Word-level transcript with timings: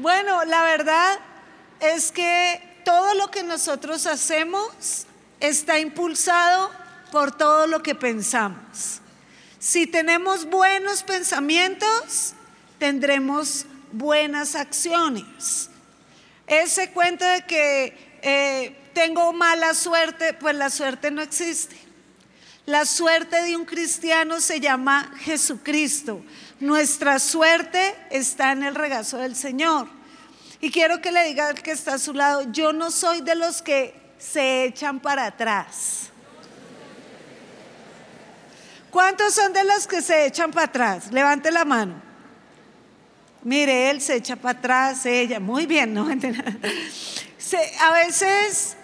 Bueno, 0.00 0.46
la 0.46 0.62
verdad 0.62 1.18
es 1.78 2.10
que 2.10 2.80
todo 2.86 3.12
lo 3.16 3.30
que 3.30 3.42
nosotros 3.42 4.06
hacemos 4.06 5.04
está 5.40 5.78
impulsado 5.78 6.70
por 7.12 7.36
todo 7.36 7.66
lo 7.66 7.82
que 7.82 7.94
pensamos. 7.94 9.02
Si 9.58 9.86
tenemos 9.86 10.46
buenos 10.46 11.02
pensamientos, 11.02 12.32
tendremos 12.78 13.66
buenas 13.92 14.54
acciones. 14.54 15.68
Ese 16.46 16.92
cuento 16.92 17.26
de 17.26 17.44
que 17.44 18.18
eh, 18.22 18.90
tengo 18.94 19.34
mala 19.34 19.74
suerte, 19.74 20.32
pues 20.32 20.54
la 20.54 20.70
suerte 20.70 21.10
no 21.10 21.20
existe. 21.20 21.76
La 22.64 22.86
suerte 22.86 23.42
de 23.42 23.54
un 23.54 23.66
cristiano 23.66 24.40
se 24.40 24.60
llama 24.60 25.12
Jesucristo. 25.18 26.22
Nuestra 26.60 27.18
suerte 27.18 27.96
está 28.10 28.52
en 28.52 28.62
el 28.62 28.74
regazo 28.74 29.16
del 29.16 29.34
Señor. 29.34 29.88
Y 30.60 30.70
quiero 30.70 31.00
que 31.00 31.10
le 31.10 31.24
diga 31.24 31.48
al 31.48 31.62
que 31.62 31.70
está 31.70 31.94
a 31.94 31.98
su 31.98 32.12
lado, 32.12 32.52
yo 32.52 32.74
no 32.74 32.90
soy 32.90 33.22
de 33.22 33.34
los 33.34 33.62
que 33.62 33.94
se 34.18 34.64
echan 34.64 35.00
para 35.00 35.24
atrás. 35.24 36.10
¿Cuántos 38.90 39.34
son 39.34 39.52
de 39.54 39.64
los 39.64 39.86
que 39.86 40.02
se 40.02 40.26
echan 40.26 40.50
para 40.50 40.66
atrás? 40.66 41.10
Levante 41.12 41.50
la 41.50 41.64
mano. 41.64 41.94
Mire, 43.42 43.88
él 43.88 44.02
se 44.02 44.16
echa 44.16 44.36
para 44.36 44.58
atrás, 44.58 45.06
ella, 45.06 45.40
muy 45.40 45.64
bien, 45.64 45.94
no 45.94 46.06
a 47.80 47.92
veces 47.92 48.76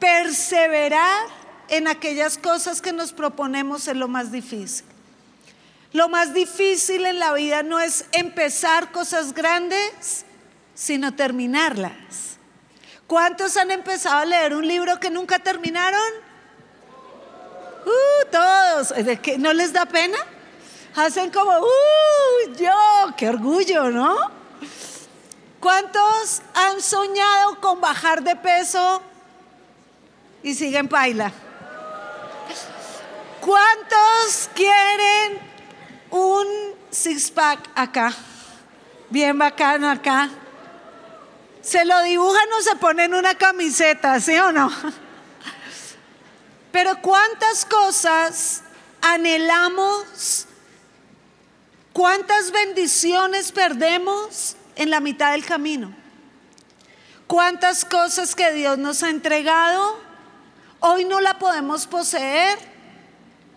perseverar 0.00 1.26
en 1.68 1.86
aquellas 1.86 2.36
cosas 2.36 2.82
que 2.82 2.92
nos 2.92 3.12
proponemos 3.12 3.86
es 3.86 3.96
lo 3.96 4.08
más 4.08 4.32
difícil. 4.32 4.89
Lo 5.92 6.08
más 6.08 6.32
difícil 6.32 7.04
en 7.04 7.18
la 7.18 7.32
vida 7.32 7.62
no 7.62 7.80
es 7.80 8.04
empezar 8.12 8.92
cosas 8.92 9.34
grandes, 9.34 10.24
sino 10.74 11.14
terminarlas. 11.14 12.38
¿Cuántos 13.08 13.56
han 13.56 13.72
empezado 13.72 14.18
a 14.18 14.24
leer 14.24 14.54
un 14.54 14.66
libro 14.66 15.00
que 15.00 15.10
nunca 15.10 15.40
terminaron? 15.40 16.00
Uh, 17.84 18.30
todos. 18.30 18.94
¿No 19.38 19.52
les 19.52 19.72
da 19.72 19.84
pena? 19.84 20.18
Hacen 20.94 21.30
como, 21.30 21.50
uh, 21.58 22.52
yo, 22.56 23.14
qué 23.16 23.28
orgullo, 23.28 23.90
¿no? 23.90 24.16
¿Cuántos 25.58 26.40
han 26.54 26.80
soñado 26.80 27.60
con 27.60 27.80
bajar 27.80 28.22
de 28.22 28.36
peso 28.36 29.02
y 30.44 30.54
siguen 30.54 30.88
paila? 30.88 31.32
¿Cuántos 33.40 34.50
quieren 34.54 35.49
un 36.10 36.46
six-pack 36.90 37.70
acá, 37.74 38.12
bien 39.08 39.38
bacano 39.38 39.88
acá. 39.88 40.28
Se 41.62 41.84
lo 41.84 42.02
dibujan 42.02 42.52
o 42.58 42.62
se 42.62 42.76
ponen 42.76 43.14
una 43.14 43.34
camiseta, 43.34 44.18
¿sí 44.20 44.36
o 44.38 44.50
no? 44.50 44.70
Pero 46.72 47.00
cuántas 47.02 47.64
cosas 47.64 48.62
anhelamos, 49.02 50.46
cuántas 51.92 52.50
bendiciones 52.50 53.52
perdemos 53.52 54.56
en 54.76 54.90
la 54.90 55.00
mitad 55.00 55.32
del 55.32 55.44
camino. 55.44 55.94
Cuántas 57.26 57.84
cosas 57.84 58.34
que 58.34 58.52
Dios 58.52 58.78
nos 58.78 59.02
ha 59.02 59.10
entregado, 59.10 60.00
hoy 60.80 61.04
no 61.04 61.20
la 61.20 61.38
podemos 61.38 61.86
poseer 61.86 62.58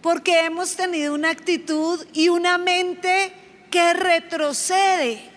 porque 0.04 0.42
hemos 0.42 0.76
tenido 0.76 1.16
una 1.16 1.30
actitud 1.30 2.06
y 2.12 2.28
una 2.28 2.58
mente 2.58 3.34
que 3.72 3.94
retrocede, 3.94 5.32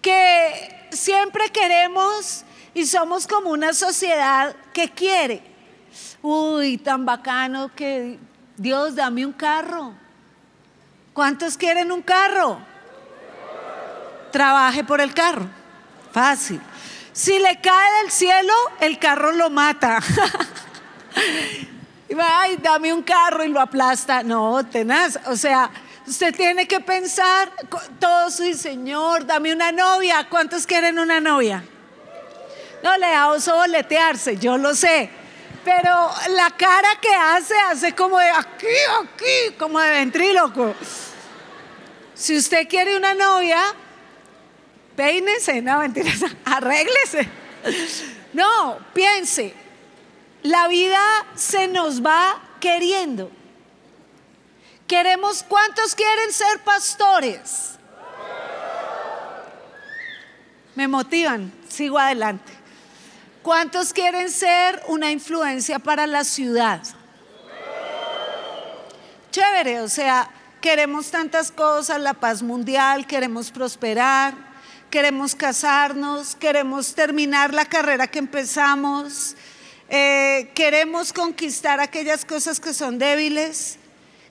que 0.00 0.88
siempre 0.92 1.50
queremos 1.50 2.44
y 2.72 2.86
somos 2.86 3.26
como 3.26 3.50
una 3.50 3.74
sociedad 3.74 4.54
que 4.72 4.88
quiere. 4.90 5.42
Uy, 6.22 6.78
tan 6.78 7.04
bacano 7.04 7.74
que 7.74 8.20
Dios 8.56 8.94
dame 8.94 9.26
un 9.26 9.32
carro. 9.32 9.92
¿Cuántos 11.12 11.56
quieren 11.56 11.90
un 11.90 12.02
carro? 12.02 12.60
Trabaje 14.30 14.84
por 14.84 15.00
el 15.00 15.12
carro. 15.12 15.48
Fácil. 16.12 16.60
Si 17.12 17.36
le 17.40 17.60
cae 17.60 18.02
del 18.02 18.12
cielo, 18.12 18.54
el 18.80 19.00
carro 19.00 19.32
lo 19.32 19.50
mata. 19.50 20.00
Y 22.08 22.14
va, 22.14 22.42
ay, 22.42 22.56
dame 22.56 22.92
un 22.92 23.02
carro 23.02 23.44
y 23.44 23.48
lo 23.48 23.60
aplasta. 23.60 24.22
No, 24.22 24.64
tenaz. 24.64 25.18
O 25.26 25.36
sea, 25.36 25.70
usted 26.06 26.34
tiene 26.34 26.66
que 26.66 26.80
pensar, 26.80 27.52
todo 28.00 28.30
su 28.30 28.52
Señor, 28.54 29.26
dame 29.26 29.52
una 29.52 29.72
novia. 29.72 30.26
¿Cuántos 30.28 30.66
quieren 30.66 30.98
una 30.98 31.20
novia? 31.20 31.62
No, 32.82 32.96
le 32.96 33.08
da 33.08 33.28
oso 33.28 33.56
boletearse, 33.56 34.36
yo 34.38 34.56
lo 34.56 34.74
sé. 34.74 35.10
Pero 35.64 36.10
la 36.30 36.50
cara 36.56 36.88
que 37.00 37.14
hace, 37.14 37.54
hace 37.70 37.94
como 37.94 38.18
de 38.18 38.30
aquí, 38.30 38.66
aquí, 39.02 39.54
como 39.58 39.78
de 39.80 39.90
ventríloco. 39.90 40.74
Si 42.14 42.36
usted 42.36 42.66
quiere 42.68 42.96
una 42.96 43.12
novia, 43.12 43.60
peínese, 44.96 45.60
no, 45.60 45.80
mentiras, 45.80 46.20
arréglese. 46.44 47.28
No, 48.32 48.78
piense, 48.94 49.54
la 50.42 50.68
vida 50.68 51.00
se 51.34 51.68
nos 51.68 52.04
va 52.04 52.40
queriendo. 52.60 53.30
Queremos, 54.86 55.42
¿cuántos 55.42 55.94
quieren 55.94 56.32
ser 56.32 56.60
pastores? 56.64 57.78
Me 60.74 60.88
motivan, 60.88 61.52
sigo 61.68 61.98
adelante. 61.98 62.52
¿Cuántos 63.42 63.92
quieren 63.92 64.30
ser 64.30 64.82
una 64.88 65.10
influencia 65.10 65.78
para 65.78 66.06
la 66.06 66.24
ciudad? 66.24 66.82
Chévere, 69.30 69.80
o 69.80 69.88
sea, 69.88 70.30
queremos 70.60 71.10
tantas 71.10 71.50
cosas, 71.50 72.00
la 72.00 72.14
paz 72.14 72.42
mundial, 72.42 73.06
queremos 73.06 73.50
prosperar, 73.50 74.34
queremos 74.90 75.34
casarnos, 75.34 76.34
queremos 76.34 76.94
terminar 76.94 77.52
la 77.52 77.64
carrera 77.64 78.06
que 78.06 78.18
empezamos, 78.18 79.36
eh, 79.88 80.50
queremos 80.54 81.12
conquistar 81.12 81.80
aquellas 81.80 82.24
cosas 82.24 82.60
que 82.60 82.74
son 82.74 82.98
débiles, 82.98 83.78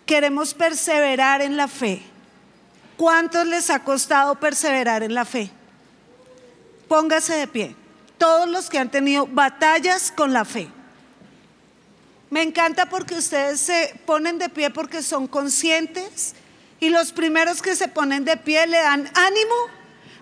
queremos 0.05 0.53
perseverar 0.53 1.41
en 1.41 1.57
la 1.57 1.67
fe. 1.67 2.01
¿Cuántos 2.95 3.45
les 3.45 3.69
ha 3.69 3.83
costado 3.83 4.35
perseverar 4.35 5.03
en 5.03 5.13
la 5.13 5.25
fe? 5.25 5.51
Póngase 6.87 7.35
de 7.35 7.47
pie. 7.47 7.75
Todos 8.17 8.47
los 8.49 8.69
que 8.69 8.79
han 8.79 8.89
tenido 8.89 9.27
batallas 9.27 10.11
con 10.11 10.33
la 10.33 10.45
fe. 10.45 10.67
Me 12.29 12.41
encanta 12.41 12.87
porque 12.89 13.15
ustedes 13.15 13.59
se 13.59 13.99
ponen 14.05 14.37
de 14.37 14.49
pie 14.49 14.69
porque 14.69 15.01
son 15.01 15.27
conscientes 15.27 16.33
y 16.79 16.89
los 16.89 17.11
primeros 17.11 17.61
que 17.61 17.75
se 17.75 17.87
ponen 17.87 18.25
de 18.25 18.37
pie 18.37 18.67
le 18.67 18.77
dan 18.77 19.09
ánimo 19.15 19.55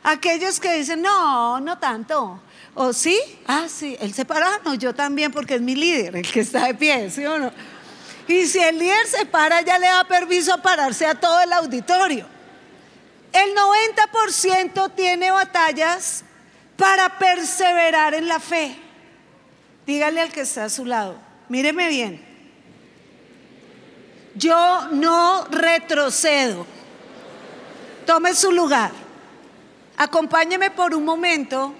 aquellos 0.05 0.59
que 0.59 0.73
dicen, 0.75 1.01
no, 1.01 1.59
no 1.59 1.77
tanto. 1.79 2.39
¿O 2.75 2.93
sí? 2.93 3.19
Ah, 3.47 3.65
sí, 3.67 3.97
él 3.99 4.13
se 4.13 4.23
para, 4.23 4.59
no, 4.63 4.75
yo 4.75 4.93
también 4.93 5.31
porque 5.31 5.55
es 5.55 5.61
mi 5.61 5.75
líder, 5.75 6.15
el 6.15 6.31
que 6.31 6.41
está 6.41 6.67
de 6.67 6.75
pie, 6.75 7.09
¿sí 7.09 7.25
o 7.25 7.39
no? 7.39 7.51
Y 8.27 8.45
si 8.45 8.59
el 8.59 8.77
líder 8.77 9.07
se 9.07 9.25
para, 9.25 9.61
ya 9.61 9.79
le 9.79 9.87
da 9.87 10.03
permiso 10.03 10.53
a 10.53 10.61
pararse 10.61 11.05
a 11.05 11.15
todo 11.15 11.39
el 11.41 11.51
auditorio. 11.53 12.27
El 13.31 13.55
90% 13.55 14.93
tiene 14.95 15.31
batallas 15.31 16.23
para 16.77 17.17
perseverar 17.17 18.13
en 18.13 18.27
la 18.27 18.39
fe. 18.39 18.77
Dígale 19.85 20.21
al 20.21 20.31
que 20.31 20.41
está 20.41 20.65
a 20.65 20.69
su 20.69 20.85
lado, 20.85 21.17
míreme 21.49 21.89
bien. 21.89 22.23
Yo 24.35 24.89
no 24.91 25.45
retrocedo. 25.45 26.67
Tome 28.05 28.33
su 28.33 28.51
lugar. 28.51 29.04
Acompáñeme 29.97 30.71
por 30.71 30.93
un 30.93 31.05
momento 31.05 31.73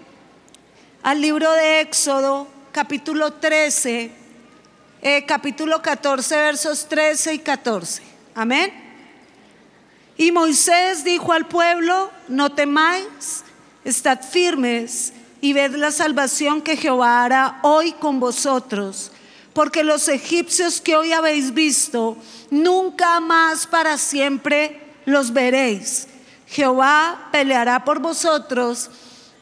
al 1.04 1.20
libro 1.20 1.52
de 1.52 1.82
Éxodo, 1.82 2.48
capítulo 2.72 3.34
13, 3.34 4.10
eh, 5.02 5.26
capítulo 5.26 5.82
14, 5.82 6.34
versos 6.38 6.88
13 6.88 7.34
y 7.34 7.40
14. 7.40 8.02
Amén. 8.34 8.72
Y 10.16 10.32
Moisés 10.32 11.04
dijo 11.04 11.34
al 11.34 11.46
pueblo, 11.46 12.10
no 12.30 12.54
temáis, 12.54 13.44
estad 13.84 14.22
firmes 14.22 15.12
y 15.42 15.52
ved 15.52 15.76
la 15.76 15.92
salvación 15.92 16.62
que 16.62 16.78
Jehová 16.78 17.26
hará 17.26 17.60
hoy 17.64 17.92
con 17.92 18.22
vosotros, 18.22 19.12
porque 19.52 19.84
los 19.84 20.08
egipcios 20.08 20.80
que 20.80 20.96
hoy 20.96 21.12
habéis 21.12 21.54
visto, 21.54 22.16
nunca 22.50 23.20
más 23.20 23.68
para 23.68 23.98
siempre 23.98 24.80
los 25.04 25.34
veréis. 25.34 26.08
Jehová 26.48 27.30
peleará 27.32 27.84
por 27.84 28.00
vosotros 28.00 28.90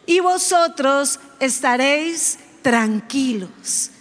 y 0.06 0.20
vosotros 0.20 1.20
estaréis 1.40 2.40
tranquilos. 2.62 3.92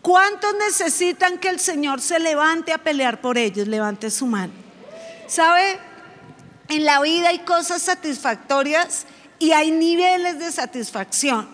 ¿Cuántos 0.00 0.54
necesitan 0.54 1.38
que 1.38 1.48
el 1.48 1.60
Señor 1.60 2.00
se 2.00 2.18
levante 2.18 2.72
a 2.72 2.78
pelear 2.78 3.20
por 3.20 3.38
ellos? 3.38 3.68
Levante 3.68 4.10
su 4.10 4.26
mano. 4.26 4.52
¿Sabe? 5.28 5.78
En 6.68 6.84
la 6.84 7.00
vida 7.00 7.28
hay 7.28 7.40
cosas 7.40 7.82
satisfactorias 7.82 9.06
y 9.38 9.52
hay 9.52 9.70
niveles 9.70 10.38
de 10.38 10.50
satisfacción. 10.50 11.48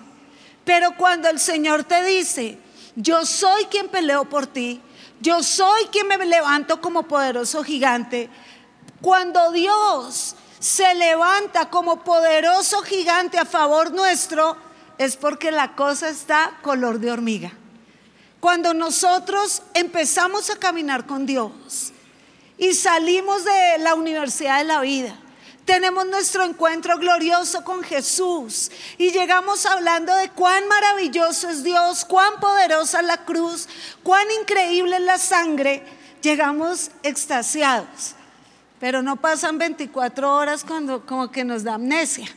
Pero 0.65 0.97
cuando 0.97 1.29
el 1.29 1.39
Señor 1.39 1.85
te 1.85 2.03
dice, 2.05 2.59
yo 2.97 3.25
soy 3.25 3.65
quien 3.67 3.89
peleo 3.89 4.25
por 4.25 4.47
ti, 4.47 4.81
yo 5.21 5.43
soy 5.43 5.85
quien 5.87 6.07
me 6.07 6.17
levanto 6.25 6.81
como 6.81 7.05
poderoso 7.05 7.65
gigante, 7.65 8.29
cuando 9.01 9.53
Dios 9.53 10.37
se 10.61 10.95
levanta 10.95 11.71
como 11.71 12.03
poderoso 12.03 12.83
gigante 12.83 13.39
a 13.39 13.45
favor 13.45 13.93
nuestro, 13.93 14.57
es 14.99 15.17
porque 15.17 15.53
la 15.53 15.77
cosa 15.77 16.09
está 16.09 16.59
color 16.63 16.99
de 16.99 17.13
hormiga. 17.13 17.53
Cuando 18.41 18.75
nosotros 18.75 19.63
empezamos 19.75 20.51
a 20.51 20.57
caminar 20.57 21.07
con 21.07 21.27
Dios 21.27 21.93
y 22.57 22.75
salimos 22.75 23.45
de 23.45 23.79
la 23.79 23.95
universidad 23.95 24.59
de 24.59 24.65
la 24.65 24.81
vida, 24.81 25.17
tenemos 25.65 26.07
nuestro 26.07 26.45
encuentro 26.45 26.97
glorioso 26.99 27.63
con 27.63 27.83
Jesús 27.83 28.71
y 28.97 29.11
llegamos 29.11 29.67
hablando 29.67 30.15
de 30.17 30.31
cuán 30.31 30.67
maravilloso 30.67 31.51
es 31.51 31.63
Dios, 31.63 32.05
cuán 32.05 32.41
poderosa 32.41 33.01
es 33.01 33.07
la 33.07 33.25
cruz, 33.25 33.69
cuán 34.03 34.27
increíble 34.41 34.97
es 34.97 35.03
la 35.03 35.19
sangre, 35.19 35.85
llegamos 36.23 36.91
extasiados. 37.03 38.15
Pero 38.81 39.03
no 39.03 39.17
pasan 39.17 39.59
24 39.59 40.35
horas 40.35 40.65
cuando 40.65 41.05
como 41.05 41.31
que 41.31 41.45
nos 41.45 41.65
da 41.65 41.75
amnesia. 41.75 42.29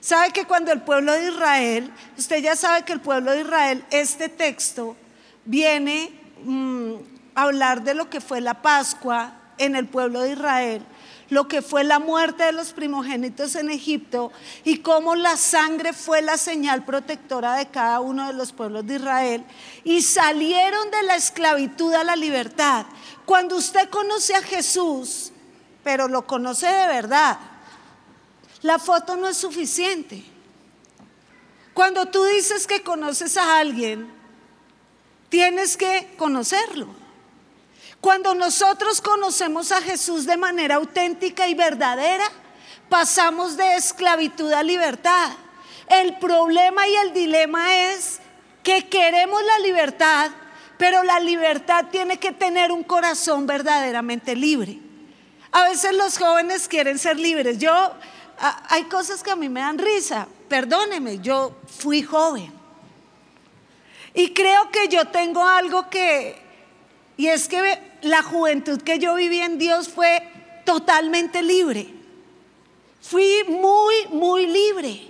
Sabe 0.00 0.32
que 0.32 0.46
cuando 0.46 0.72
el 0.72 0.82
pueblo 0.82 1.12
de 1.12 1.28
Israel, 1.28 1.92
usted 2.18 2.42
ya 2.42 2.56
sabe 2.56 2.84
que 2.84 2.92
el 2.92 3.00
pueblo 3.00 3.30
de 3.32 3.42
Israel, 3.42 3.84
este 3.90 4.28
texto 4.28 4.96
viene 5.44 6.10
mm, 6.44 6.94
a 7.34 7.42
hablar 7.42 7.82
de 7.82 7.94
lo 7.94 8.10
que 8.10 8.20
fue 8.20 8.40
la 8.40 8.62
Pascua 8.62 9.34
en 9.58 9.76
el 9.76 9.86
pueblo 9.86 10.22
de 10.22 10.32
Israel, 10.32 10.82
lo 11.30 11.48
que 11.48 11.62
fue 11.62 11.84
la 11.84 11.98
muerte 11.98 12.44
de 12.44 12.52
los 12.52 12.72
primogénitos 12.72 13.54
en 13.54 13.70
Egipto 13.70 14.32
y 14.64 14.78
cómo 14.78 15.14
la 15.14 15.36
sangre 15.36 15.92
fue 15.92 16.20
la 16.20 16.36
señal 16.36 16.84
protectora 16.84 17.54
de 17.54 17.66
cada 17.66 18.00
uno 18.00 18.26
de 18.26 18.32
los 18.32 18.52
pueblos 18.52 18.86
de 18.86 18.96
Israel 18.96 19.44
y 19.84 20.02
salieron 20.02 20.90
de 20.90 21.02
la 21.04 21.16
esclavitud 21.16 21.94
a 21.94 22.04
la 22.04 22.16
libertad. 22.16 22.86
Cuando 23.24 23.56
usted 23.56 23.88
conoce 23.88 24.34
a 24.34 24.42
Jesús, 24.42 25.31
pero 25.82 26.08
lo 26.08 26.26
conoce 26.26 26.66
de 26.66 26.86
verdad. 26.86 27.38
La 28.62 28.78
foto 28.78 29.16
no 29.16 29.28
es 29.28 29.36
suficiente. 29.36 30.24
Cuando 31.74 32.06
tú 32.06 32.24
dices 32.24 32.66
que 32.66 32.82
conoces 32.82 33.36
a 33.36 33.58
alguien, 33.58 34.12
tienes 35.28 35.76
que 35.76 36.14
conocerlo. 36.16 36.88
Cuando 38.00 38.34
nosotros 38.34 39.00
conocemos 39.00 39.72
a 39.72 39.80
Jesús 39.80 40.26
de 40.26 40.36
manera 40.36 40.74
auténtica 40.76 41.48
y 41.48 41.54
verdadera, 41.54 42.24
pasamos 42.88 43.56
de 43.56 43.76
esclavitud 43.76 44.52
a 44.52 44.62
libertad. 44.62 45.30
El 45.88 46.18
problema 46.18 46.86
y 46.86 46.94
el 46.96 47.12
dilema 47.12 47.76
es 47.92 48.20
que 48.62 48.88
queremos 48.88 49.42
la 49.44 49.58
libertad, 49.60 50.30
pero 50.78 51.02
la 51.02 51.20
libertad 51.20 51.86
tiene 51.90 52.18
que 52.18 52.32
tener 52.32 52.70
un 52.70 52.82
corazón 52.82 53.46
verdaderamente 53.46 54.36
libre. 54.36 54.78
A 55.52 55.64
veces 55.64 55.94
los 55.94 56.18
jóvenes 56.18 56.66
quieren 56.66 56.98
ser 56.98 57.18
libres. 57.20 57.58
Yo, 57.58 57.92
hay 58.68 58.84
cosas 58.84 59.22
que 59.22 59.30
a 59.30 59.36
mí 59.36 59.48
me 59.48 59.60
dan 59.60 59.78
risa. 59.78 60.26
Perdóneme, 60.48 61.18
yo 61.20 61.54
fui 61.78 62.02
joven. 62.02 62.52
Y 64.14 64.32
creo 64.32 64.70
que 64.70 64.88
yo 64.88 65.06
tengo 65.06 65.46
algo 65.46 65.88
que, 65.88 66.36
y 67.16 67.28
es 67.28 67.48
que 67.48 67.78
la 68.02 68.22
juventud 68.22 68.80
que 68.82 68.98
yo 68.98 69.14
viví 69.14 69.40
en 69.40 69.58
Dios 69.58 69.88
fue 69.88 70.22
totalmente 70.64 71.42
libre. 71.42 71.88
Fui 73.00 73.44
muy, 73.48 73.94
muy 74.10 74.46
libre. 74.46 75.08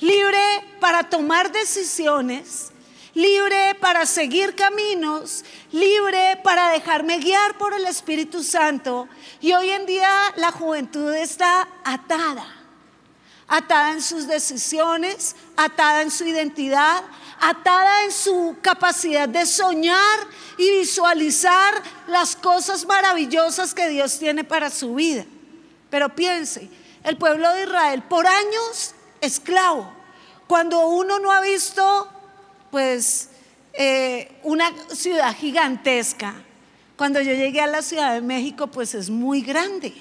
Libre 0.00 0.38
para 0.80 1.04
tomar 1.04 1.52
decisiones 1.52 2.71
libre 3.14 3.76
para 3.80 4.06
seguir 4.06 4.54
caminos, 4.54 5.44
libre 5.70 6.40
para 6.42 6.70
dejarme 6.70 7.18
guiar 7.18 7.58
por 7.58 7.74
el 7.74 7.86
Espíritu 7.86 8.42
Santo. 8.42 9.08
Y 9.40 9.52
hoy 9.52 9.70
en 9.70 9.86
día 9.86 10.10
la 10.36 10.52
juventud 10.52 11.12
está 11.14 11.68
atada, 11.84 12.46
atada 13.48 13.92
en 13.92 14.02
sus 14.02 14.26
decisiones, 14.26 15.36
atada 15.56 16.02
en 16.02 16.10
su 16.10 16.24
identidad, 16.24 17.02
atada 17.40 18.04
en 18.04 18.12
su 18.12 18.56
capacidad 18.62 19.28
de 19.28 19.44
soñar 19.46 20.20
y 20.56 20.70
visualizar 20.78 21.82
las 22.06 22.36
cosas 22.36 22.86
maravillosas 22.86 23.74
que 23.74 23.88
Dios 23.88 24.18
tiene 24.18 24.44
para 24.44 24.70
su 24.70 24.94
vida. 24.94 25.24
Pero 25.90 26.14
piense, 26.14 26.70
el 27.04 27.18
pueblo 27.18 27.52
de 27.52 27.64
Israel 27.64 28.02
por 28.04 28.26
años 28.26 28.94
esclavo, 29.20 29.92
cuando 30.46 30.86
uno 30.86 31.18
no 31.18 31.32
ha 31.32 31.40
visto 31.40 32.08
pues 32.72 33.28
eh, 33.74 34.40
una 34.42 34.72
ciudad 34.88 35.36
gigantesca. 35.36 36.34
Cuando 36.96 37.20
yo 37.20 37.32
llegué 37.34 37.60
a 37.60 37.66
la 37.66 37.82
Ciudad 37.82 38.14
de 38.14 38.22
México, 38.22 38.66
pues 38.66 38.94
es 38.94 39.10
muy 39.10 39.42
grande. 39.42 39.92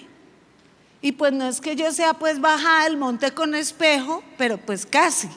Y 1.01 1.12
pues 1.12 1.33
no 1.33 1.47
es 1.50 1.59
que 1.59 1.75
yo 1.75 1.91
sea 1.91 2.13
pues 2.13 2.39
baja 2.39 2.85
del 2.85 2.95
monte 2.95 3.31
con 3.31 3.53
espejo, 3.56 4.23
pero 4.38 4.57
pues 4.57 4.85
casi. 4.85 5.27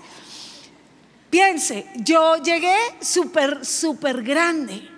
Piense, 1.29 1.87
yo 1.97 2.37
llegué 2.37 2.77
súper, 3.01 3.67
súper 3.67 4.23
grande. 4.23 4.89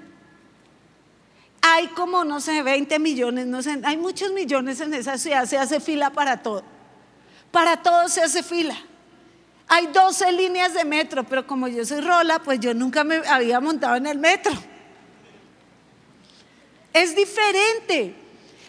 Hay 1.63 1.87
como, 1.89 2.23
no 2.23 2.41
sé, 2.41 2.63
20 2.63 2.99
millones, 2.99 3.47
no 3.47 3.63
sé, 3.63 3.81
hay 3.83 3.97
muchos 3.97 4.31
millones 4.33 4.81
en 4.81 4.93
esa 4.93 5.17
ciudad, 5.17 5.47
se 5.47 5.57
hace 5.57 5.81
fila 5.81 6.11
para 6.11 6.43
todo. 6.43 6.63
Para 7.51 7.83
todo 7.83 8.09
se 8.09 8.21
hace 8.21 8.43
fila. 8.43 8.77
Hay 9.69 9.89
12 9.89 10.33
líneas 10.33 10.75
de 10.75 10.85
metro, 10.85 11.25
pero 11.25 11.47
como 11.47 11.67
yo 11.67 11.85
soy 11.85 12.01
rola, 12.01 12.39
pues 12.39 12.61
yo 12.61 12.73
nunca 12.73 13.03
me 13.03 13.17
había 13.27 13.59
montado 13.61 13.97
en 13.97 14.07
el 14.07 14.19
metro. 14.19 14.53
Es 16.93 17.17
diferente. 17.17 18.15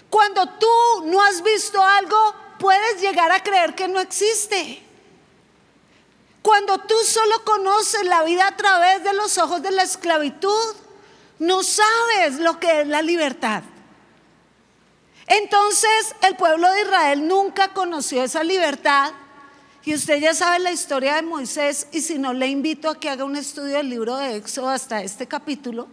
Cuando 0.10 0.48
tú 0.58 1.06
no 1.06 1.22
has 1.22 1.44
visto 1.44 1.82
algo, 1.82 2.18
puedes 2.60 3.00
llegar 3.00 3.32
a 3.32 3.44
creer 3.44 3.76
que 3.76 3.88
no 3.88 4.00
existe. 4.00 4.82
Cuando 6.42 6.80
tú 6.80 6.96
solo 7.06 7.44
conoces 7.44 8.04
la 8.06 8.24
vida 8.24 8.48
a 8.48 8.58
través 8.58 9.04
de 9.04 9.14
los 9.14 9.38
ojos 9.38 9.62
de 9.62 9.72
la 9.72 9.84
esclavitud, 9.84 10.76
no 11.40 11.62
sabes 11.62 12.40
lo 12.40 12.60
que 12.60 12.82
es 12.82 12.88
la 12.88 13.02
libertad. 13.02 13.64
Entonces 15.28 16.16
el 16.28 16.36
pueblo 16.38 16.72
de 16.72 16.82
Israel 16.82 17.28
nunca 17.28 17.74
conoció 17.74 18.24
esa 18.24 18.44
libertad 18.44 19.12
y 19.88 19.94
usted 19.94 20.20
ya 20.20 20.34
sabe 20.34 20.60
la 20.60 20.74
historia 20.74 21.16
de 21.16 21.22
Moisés 21.22 21.88
y 21.94 22.02
si 22.02 22.18
no 22.18 22.34
le 22.34 22.48
invito 22.48 22.90
a 22.90 23.00
que 23.00 23.10
haga 23.10 23.24
un 23.24 23.38
estudio 23.38 23.78
del 23.78 23.90
libro 23.90 24.18
de 24.18 24.36
Éxodo 24.36 24.68
hasta 24.68 25.02
este 25.02 25.28
capítulo. 25.28 25.88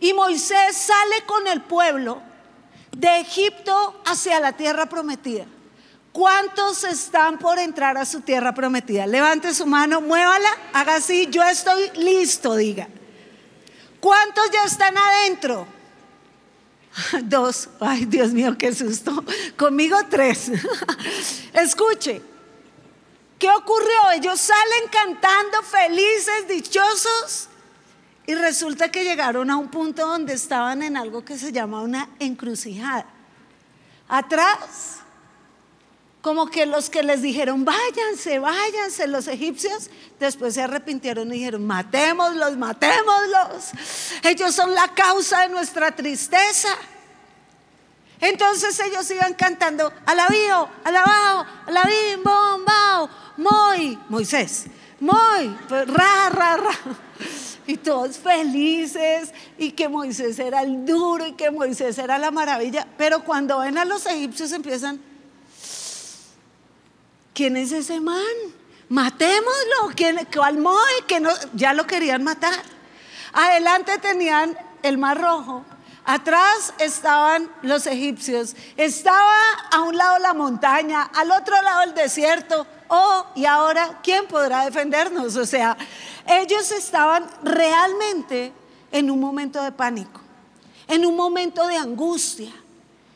Y 0.00 0.12
Moisés 0.12 0.76
sale 0.76 1.24
con 1.24 1.46
el 1.46 1.62
pueblo 1.62 2.20
de 2.90 3.20
Egipto 3.20 4.02
hacia 4.04 4.40
la 4.40 4.54
tierra 4.54 4.86
prometida. 4.86 5.46
¿Cuántos 6.10 6.82
están 6.82 7.38
por 7.38 7.60
entrar 7.60 7.96
a 7.96 8.04
su 8.04 8.22
tierra 8.22 8.52
prometida? 8.52 9.06
Levante 9.06 9.54
su 9.54 9.66
mano, 9.66 10.00
muévala, 10.00 10.48
haga 10.72 10.96
así, 10.96 11.28
yo 11.30 11.44
estoy 11.44 11.92
listo, 11.94 12.56
diga. 12.56 12.88
¿Cuántos 14.00 14.50
ya 14.50 14.64
están 14.64 14.98
adentro? 14.98 15.64
Dos, 17.22 17.68
ay 17.78 18.04
Dios 18.06 18.32
mío, 18.32 18.58
qué 18.58 18.74
susto. 18.74 19.24
Conmigo 19.56 19.96
tres. 20.10 20.50
Escuche, 21.52 22.33
¿Qué 23.38 23.48
ocurrió? 23.50 24.10
Ellos 24.14 24.40
salen 24.40 24.88
cantando 24.90 25.62
felices, 25.62 26.48
dichosos, 26.48 27.48
y 28.26 28.34
resulta 28.34 28.90
que 28.90 29.04
llegaron 29.04 29.50
a 29.50 29.56
un 29.56 29.68
punto 29.68 30.06
donde 30.06 30.32
estaban 30.32 30.82
en 30.82 30.96
algo 30.96 31.24
que 31.24 31.36
se 31.36 31.52
llama 31.52 31.82
una 31.82 32.08
encrucijada. 32.18 33.06
Atrás, 34.08 35.00
como 36.24 36.46
que 36.46 36.64
los 36.64 36.88
que 36.88 37.02
les 37.02 37.20
dijeron, 37.20 37.66
váyanse, 37.66 38.38
váyanse, 38.38 39.06
los 39.08 39.28
egipcios, 39.28 39.90
después 40.18 40.54
se 40.54 40.62
arrepintieron 40.62 41.28
y 41.28 41.36
dijeron, 41.36 41.66
matémoslos, 41.66 42.56
matémoslos. 42.56 43.72
Ellos 44.22 44.54
son 44.54 44.74
la 44.74 44.88
causa 44.88 45.42
de 45.42 45.50
nuestra 45.50 45.94
tristeza. 45.94 46.70
Entonces 48.20 48.80
ellos 48.80 49.10
iban 49.10 49.34
cantando, 49.34 49.92
alabío, 50.06 50.66
alabao, 50.84 51.44
alabim, 51.66 52.22
bombao, 52.22 53.10
muy, 53.36 53.98
Moisés, 54.08 54.66
muy, 55.00 55.56
pues, 55.68 55.86
ra, 55.88 56.30
ra, 56.30 56.56
ra. 56.56 56.78
Y 57.66 57.78
todos 57.78 58.18
felices 58.18 59.32
y 59.56 59.70
que 59.70 59.88
Moisés 59.88 60.38
era 60.38 60.60
el 60.62 60.84
duro 60.84 61.26
y 61.26 61.32
que 61.32 61.50
Moisés 61.50 61.96
era 61.96 62.18
la 62.18 62.30
maravilla. 62.30 62.86
Pero 62.98 63.24
cuando 63.24 63.60
ven 63.60 63.78
a 63.78 63.86
los 63.86 64.04
egipcios 64.04 64.52
empiezan, 64.52 65.00
¿quién 67.32 67.56
es 67.56 67.72
ese 67.72 68.00
man? 68.00 68.22
Matémoslo, 68.90 69.94
¿quién, 69.96 70.28
¿cuál 70.34 70.58
Moy? 70.58 70.76
Que 71.08 71.22
ya 71.54 71.72
lo 71.72 71.86
querían 71.86 72.22
matar. 72.22 72.62
Adelante 73.32 73.98
tenían 73.98 74.56
el 74.82 74.98
mar 74.98 75.18
rojo, 75.18 75.64
Atrás 76.06 76.74
estaban 76.78 77.50
los 77.62 77.86
egipcios, 77.86 78.54
estaba 78.76 79.40
a 79.70 79.80
un 79.82 79.96
lado 79.96 80.18
la 80.18 80.34
montaña, 80.34 81.02
al 81.14 81.30
otro 81.30 81.60
lado 81.62 81.82
el 81.82 81.94
desierto. 81.94 82.66
Oh, 82.88 83.24
y 83.34 83.46
ahora, 83.46 84.00
¿quién 84.02 84.26
podrá 84.26 84.66
defendernos? 84.66 85.36
O 85.36 85.46
sea, 85.46 85.78
ellos 86.26 86.70
estaban 86.72 87.26
realmente 87.42 88.52
en 88.92 89.10
un 89.10 89.18
momento 89.18 89.62
de 89.62 89.72
pánico, 89.72 90.20
en 90.88 91.06
un 91.06 91.16
momento 91.16 91.66
de 91.66 91.76
angustia. 91.76 92.52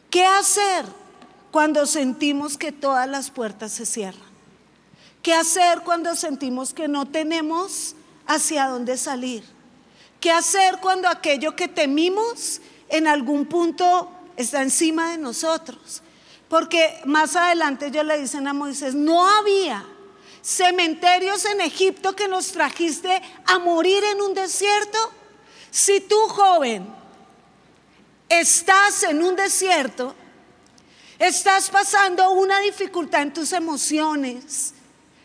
¿Qué 0.09 0.25
hacer 0.25 0.87
cuando 1.51 1.85
sentimos 1.85 2.57
que 2.57 2.73
todas 2.73 3.07
las 3.07 3.31
puertas 3.31 3.71
se 3.71 3.85
cierran? 3.85 4.29
¿Qué 5.23 5.35
hacer 5.35 5.83
cuando 5.83 6.17
sentimos 6.17 6.73
que 6.73 6.89
no 6.89 7.05
tenemos 7.05 7.95
hacia 8.27 8.67
dónde 8.67 8.97
salir? 8.97 9.45
¿Qué 10.21 10.33
hacer 10.33 10.79
cuando 10.81 11.07
aquello 11.07 11.55
que 11.55 11.69
temimos 11.69 12.63
en 12.89 13.07
algún 13.07 13.47
punto 13.47 14.11
está 14.37 14.63
encima 14.63 15.11
de 15.11 15.19
nosotros. 15.19 16.03
Porque 16.49 17.01
más 17.05 17.37
adelante 17.37 17.87
ellos 17.87 18.05
le 18.05 18.21
dicen 18.21 18.47
a 18.49 18.55
Moisés, 18.55 18.95
no 18.95 19.27
había 19.29 19.85
cementerios 20.41 21.45
en 21.45 21.61
Egipto 21.61 22.17
que 22.17 22.29
nos 22.29 22.53
trajiste 22.53 23.21
a 23.45 23.59
morir 23.59 24.03
en 24.05 24.23
un 24.23 24.33
desierto. 24.33 24.99
Si 25.71 26.01
tú, 26.01 26.17
joven, 26.29 26.87
estás 28.29 29.03
en 29.03 29.23
un 29.23 29.37
desierto, 29.37 30.15
estás 31.19 31.69
pasando 31.69 32.31
una 32.31 32.61
dificultad 32.61 33.23
en 33.23 33.35
tus 33.35 33.53
emociones, 33.53 34.73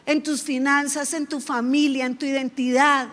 en 0.05 0.22
tus 0.22 0.41
finanzas, 0.41 1.13
en 1.13 1.27
tu 1.27 1.39
familia, 1.39 2.05
en 2.05 2.17
tu 2.17 2.25
identidad, 2.25 3.08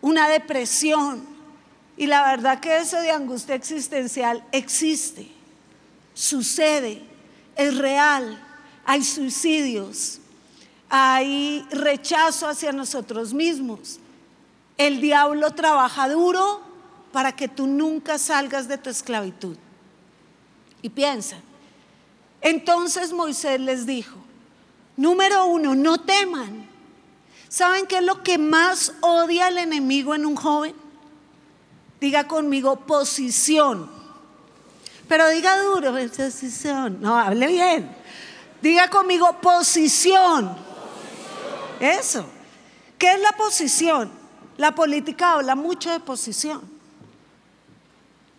una 0.00 0.28
depresión, 0.28 1.37
y 1.98 2.06
la 2.06 2.22
verdad 2.22 2.60
que 2.60 2.78
eso 2.78 3.00
de 3.00 3.10
angustia 3.10 3.56
existencial 3.56 4.44
existe, 4.52 5.28
sucede, 6.14 7.02
es 7.56 7.76
real. 7.76 8.40
Hay 8.84 9.02
suicidios, 9.02 10.20
hay 10.88 11.66
rechazo 11.72 12.46
hacia 12.46 12.70
nosotros 12.70 13.34
mismos. 13.34 13.98
El 14.76 15.00
diablo 15.00 15.50
trabaja 15.50 16.08
duro 16.08 16.60
para 17.10 17.34
que 17.34 17.48
tú 17.48 17.66
nunca 17.66 18.16
salgas 18.16 18.68
de 18.68 18.78
tu 18.78 18.90
esclavitud. 18.90 19.56
Y 20.80 20.90
piensa, 20.90 21.38
entonces 22.40 23.12
Moisés 23.12 23.58
les 23.58 23.86
dijo, 23.86 24.18
número 24.96 25.46
uno, 25.46 25.74
no 25.74 25.98
teman. 25.98 26.68
¿Saben 27.48 27.86
qué 27.86 27.96
es 27.96 28.04
lo 28.04 28.22
que 28.22 28.38
más 28.38 28.92
odia 29.00 29.48
el 29.48 29.58
enemigo 29.58 30.14
en 30.14 30.26
un 30.26 30.36
joven? 30.36 30.76
Diga 32.00 32.26
conmigo 32.26 32.76
posición. 32.80 33.90
Pero 35.08 35.28
diga 35.30 35.58
duro, 35.62 35.92
posición. 35.92 37.00
No, 37.00 37.18
hable 37.18 37.46
bien. 37.46 37.96
Diga 38.60 38.88
conmigo 38.88 39.40
posición. 39.40 40.56
Eso. 41.80 42.26
¿Qué 42.98 43.12
es 43.12 43.20
la 43.20 43.32
posición? 43.32 44.10
La 44.56 44.74
política 44.74 45.34
habla 45.34 45.54
mucho 45.54 45.90
de 45.90 46.00
posición. 46.00 46.78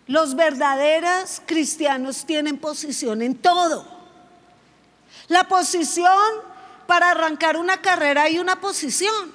Los 0.06 0.34
verdaderos 0.34 1.40
cristianos 1.46 2.26
tienen 2.26 2.58
posición 2.58 3.22
en 3.22 3.36
todo. 3.36 3.86
La 5.28 5.44
posición 5.44 6.50
para 6.86 7.12
arrancar 7.12 7.56
una 7.56 7.80
carrera 7.80 8.22
hay 8.24 8.38
una 8.38 8.60
posición. 8.60 9.32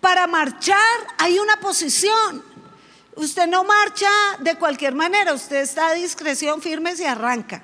Para 0.00 0.26
marchar 0.26 0.76
hay 1.18 1.38
una 1.38 1.58
posición. 1.58 2.55
Usted 3.16 3.46
no 3.46 3.64
marcha 3.64 4.10
de 4.40 4.56
cualquier 4.56 4.94
manera, 4.94 5.32
usted 5.32 5.56
está 5.56 5.88
a 5.88 5.94
discreción 5.94 6.60
firme 6.60 6.92
y 6.98 7.02
arranca. 7.04 7.62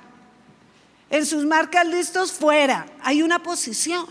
En 1.11 1.27
sus 1.27 1.45
marcas 1.45 1.87
listos 1.87 2.33
fuera, 2.33 2.87
hay 3.03 3.23
una 3.23 3.43
posición. 3.43 4.07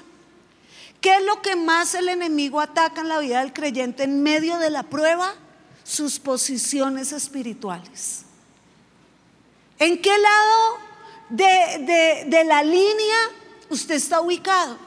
¿Qué 1.01 1.15
es 1.15 1.23
lo 1.23 1.41
que 1.41 1.55
más 1.55 1.95
el 1.95 2.09
enemigo 2.09 2.61
ataca 2.61 3.01
en 3.01 3.09
la 3.09 3.17
vida 3.17 3.39
del 3.39 3.53
creyente 3.53 4.03
en 4.03 4.21
medio 4.21 4.59
de 4.59 4.69
la 4.69 4.83
prueba? 4.83 5.33
Sus 5.83 6.19
posiciones 6.19 7.11
espirituales. 7.11 8.21
¿En 9.79 9.99
qué 9.99 10.15
lado 10.15 10.77
de, 11.29 12.25
de 12.27 12.43
la 12.43 12.61
línea 12.63 13.17
usted 13.69 13.95
está 13.95 14.21
ubicado? 14.21 14.77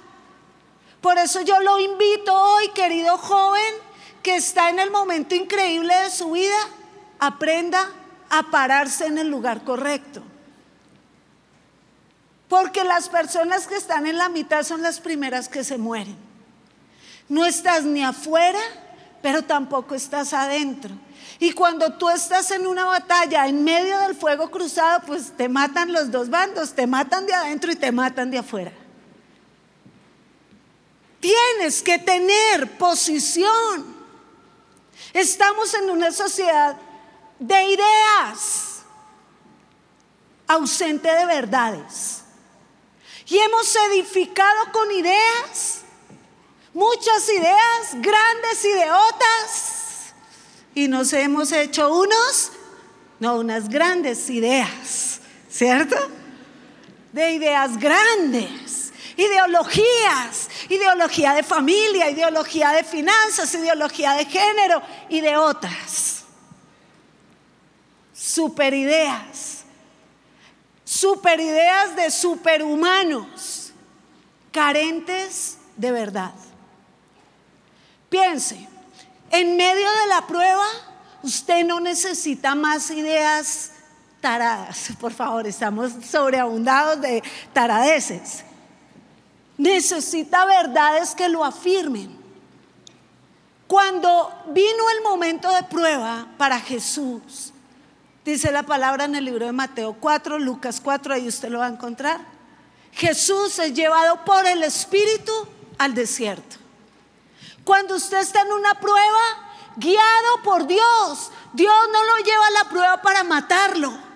Por 1.00 1.18
eso 1.18 1.40
yo 1.42 1.58
lo 1.60 1.80
invito 1.80 2.32
hoy, 2.32 2.68
querido 2.68 3.18
joven, 3.18 3.74
que 4.24 4.36
está 4.36 4.70
en 4.70 4.80
el 4.80 4.90
momento 4.90 5.34
increíble 5.34 5.94
de 5.94 6.10
su 6.10 6.32
vida, 6.32 6.56
aprenda 7.20 7.90
a 8.30 8.42
pararse 8.50 9.06
en 9.06 9.18
el 9.18 9.28
lugar 9.28 9.62
correcto. 9.62 10.22
Porque 12.48 12.84
las 12.84 13.10
personas 13.10 13.66
que 13.66 13.76
están 13.76 14.06
en 14.06 14.16
la 14.16 14.30
mitad 14.30 14.62
son 14.62 14.82
las 14.82 14.98
primeras 14.98 15.48
que 15.48 15.62
se 15.62 15.76
mueren. 15.76 16.16
No 17.28 17.44
estás 17.44 17.84
ni 17.84 18.02
afuera, 18.02 18.58
pero 19.20 19.42
tampoco 19.42 19.94
estás 19.94 20.32
adentro. 20.32 20.94
Y 21.38 21.52
cuando 21.52 21.92
tú 21.98 22.08
estás 22.08 22.50
en 22.50 22.66
una 22.66 22.86
batalla 22.86 23.46
en 23.46 23.62
medio 23.62 23.98
del 24.00 24.14
fuego 24.14 24.50
cruzado, 24.50 25.02
pues 25.06 25.32
te 25.36 25.50
matan 25.50 25.92
los 25.92 26.10
dos 26.10 26.30
bandos, 26.30 26.72
te 26.72 26.86
matan 26.86 27.26
de 27.26 27.34
adentro 27.34 27.70
y 27.72 27.76
te 27.76 27.92
matan 27.92 28.30
de 28.30 28.38
afuera. 28.38 28.72
Tienes 31.20 31.82
que 31.82 31.98
tener 31.98 32.78
posición. 32.78 33.93
Estamos 35.12 35.72
en 35.74 35.90
una 35.90 36.10
sociedad 36.10 36.76
de 37.38 37.64
ideas, 37.64 38.82
ausente 40.46 41.08
de 41.12 41.26
verdades. 41.26 42.22
Y 43.26 43.38
hemos 43.38 43.74
edificado 43.90 44.72
con 44.72 44.90
ideas, 44.90 45.80
muchas 46.72 47.28
ideas, 47.28 47.94
grandes 47.94 48.64
ideotas, 48.64 49.74
y 50.74 50.88
nos 50.88 51.12
hemos 51.12 51.52
hecho 51.52 51.94
unos, 51.94 52.50
no, 53.20 53.36
unas 53.36 53.68
grandes 53.68 54.28
ideas, 54.28 55.20
¿cierto? 55.48 55.96
De 57.12 57.32
ideas 57.32 57.78
grandes, 57.78 58.83
ideologías, 59.16 60.48
ideología 60.68 61.34
de 61.34 61.42
familia, 61.42 62.10
ideología 62.10 62.70
de 62.70 62.84
finanzas, 62.84 63.54
ideología 63.54 64.12
de 64.12 64.24
género 64.24 64.82
y 65.08 65.20
de 65.20 65.36
otras. 65.36 66.24
Superideas. 68.12 69.64
Superideas 70.84 71.96
de 71.96 72.10
superhumanos, 72.10 73.72
carentes 74.52 75.58
de 75.76 75.92
verdad. 75.92 76.32
Piense, 78.08 78.68
en 79.30 79.56
medio 79.56 79.90
de 79.90 80.06
la 80.08 80.26
prueba, 80.26 80.66
usted 81.22 81.64
no 81.64 81.80
necesita 81.80 82.54
más 82.54 82.90
ideas 82.90 83.72
taradas. 84.20 84.90
Por 85.00 85.12
favor, 85.12 85.46
estamos 85.46 85.92
sobreabundados 86.08 87.00
de 87.00 87.22
taradeces 87.52 88.44
necesita 89.56 90.44
verdades 90.46 91.14
que 91.14 91.28
lo 91.28 91.44
afirmen. 91.44 92.18
Cuando 93.66 94.32
vino 94.48 94.90
el 94.96 95.02
momento 95.02 95.50
de 95.50 95.62
prueba 95.64 96.26
para 96.36 96.60
Jesús, 96.60 97.52
dice 98.24 98.52
la 98.52 98.62
palabra 98.62 99.04
en 99.04 99.14
el 99.14 99.24
libro 99.24 99.46
de 99.46 99.52
Mateo 99.52 99.96
4, 99.98 100.38
Lucas 100.38 100.80
4, 100.80 101.14
ahí 101.14 101.28
usted 101.28 101.48
lo 101.48 101.60
va 101.60 101.66
a 101.66 101.70
encontrar. 101.70 102.20
Jesús 102.92 103.58
es 103.58 103.74
llevado 103.74 104.24
por 104.24 104.46
el 104.46 104.62
Espíritu 104.62 105.32
al 105.78 105.94
desierto. 105.94 106.56
Cuando 107.64 107.96
usted 107.96 108.18
está 108.18 108.42
en 108.42 108.52
una 108.52 108.74
prueba, 108.74 109.52
guiado 109.76 110.42
por 110.44 110.66
Dios, 110.66 111.32
Dios 111.52 111.74
no 111.92 112.04
lo 112.04 112.16
lleva 112.18 112.46
a 112.46 112.62
la 112.62 112.68
prueba 112.68 113.02
para 113.02 113.24
matarlo 113.24 114.13